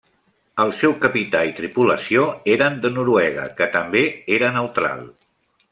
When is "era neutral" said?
4.39-5.05